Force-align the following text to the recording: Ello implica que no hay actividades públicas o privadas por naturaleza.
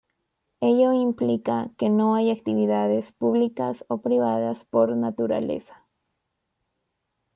Ello 0.61 0.93
implica 0.93 1.69
que 1.77 1.91
no 1.91 2.15
hay 2.15 2.31
actividades 2.31 3.11
públicas 3.11 3.85
o 3.87 4.01
privadas 4.01 4.65
por 4.65 4.95
naturaleza. 4.97 5.85